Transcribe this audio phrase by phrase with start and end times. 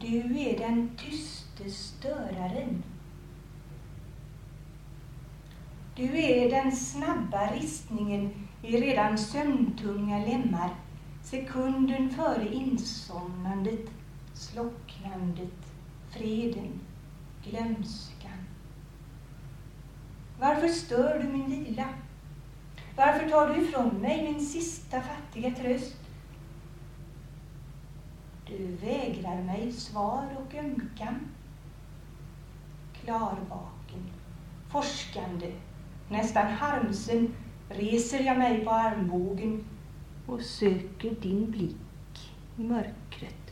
[0.00, 2.82] Du är den tyste störaren.
[5.96, 10.70] Du är den snabba ristningen i redan sömntunga lemmar
[11.22, 13.90] sekunden före insomnandet,
[14.34, 15.72] slocknandet,
[16.10, 16.80] freden,
[17.44, 18.46] glömskan.
[20.40, 21.88] Varför stör du min vila?
[22.96, 25.96] Varför tar du ifrån mig min sista fattiga tröst?
[28.58, 31.20] Du vägrar mig svar och ömkan.
[32.92, 34.10] Klarvaken,
[34.72, 35.52] forskande,
[36.08, 37.34] nästan harmsen
[37.68, 39.64] reser jag mig på armbågen
[40.26, 43.49] och söker din blick i mörkret.